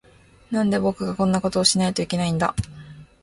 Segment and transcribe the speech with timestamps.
[0.49, 2.55] なんで、僕がこんなことをしないといけないんだ。